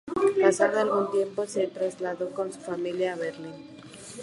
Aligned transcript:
Pasado 0.41 0.79
algún 0.79 1.11
tiempo, 1.11 1.45
se 1.45 1.67
trasladó 1.67 2.31
con 2.31 2.51
su 2.51 2.59
familia 2.59 3.13
a 3.13 3.17
Berlín. 3.17 3.67